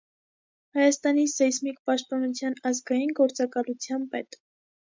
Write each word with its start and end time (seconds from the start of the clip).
Հայաստանի 0.77 1.25
սեյսմիկ 1.33 1.77
պաշտպանության 1.91 2.59
ազգային 2.73 3.15
գործակալության 3.23 4.11
պետ։ 4.17 4.43